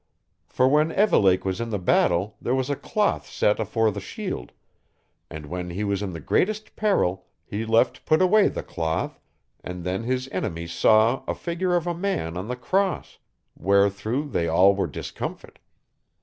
For 0.47 0.67
when 0.67 0.91
Evelake 0.91 1.45
was 1.45 1.61
in 1.61 1.69
the 1.69 1.77
battle 1.77 2.35
there 2.41 2.55
was 2.55 2.71
a 2.71 2.75
cloth 2.75 3.29
set 3.29 3.59
afore 3.59 3.91
the 3.91 3.99
shield, 3.99 4.51
and 5.29 5.45
when 5.45 5.69
he 5.69 5.83
was 5.83 6.01
in 6.01 6.11
the 6.11 6.19
greatest 6.19 6.75
peril 6.75 7.27
he 7.45 7.65
left 7.67 8.03
put 8.07 8.19
away 8.19 8.47
the 8.47 8.63
cloth, 8.63 9.19
and 9.63 9.83
then 9.83 10.01
his 10.01 10.27
enemies 10.31 10.73
saw 10.73 11.21
a 11.27 11.35
figure 11.35 11.75
of 11.75 11.85
a 11.85 11.93
man 11.93 12.35
on 12.35 12.47
the 12.47 12.55
Cross, 12.55 13.19
wherethrough 13.55 14.27
they 14.29 14.47
all 14.47 14.73
were 14.73 14.87
discomfit. 14.87 15.59